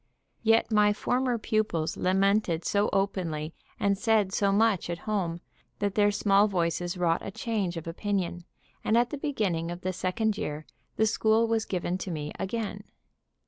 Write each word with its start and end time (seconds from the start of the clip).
Yet 0.41 0.71
my 0.71 0.93
former 0.93 1.37
pupils 1.37 1.95
lamented 1.95 2.65
so 2.65 2.89
openly 2.91 3.53
and 3.79 3.95
said 3.99 4.33
so 4.33 4.51
much 4.51 4.89
at 4.89 4.97
home, 5.05 5.41
that 5.77 5.93
their 5.93 6.09
small 6.09 6.47
voices 6.47 6.97
wrought 6.97 7.21
a 7.23 7.29
change 7.29 7.77
of 7.77 7.85
opinion, 7.85 8.43
and 8.83 8.97
at 8.97 9.11
the 9.11 9.17
beginning 9.19 9.69
of 9.69 9.81
the 9.81 9.93
second 9.93 10.39
year 10.39 10.65
the 10.95 11.05
school 11.05 11.47
was 11.47 11.65
given 11.65 11.99
to 11.99 12.09
me 12.09 12.31
again. 12.39 12.83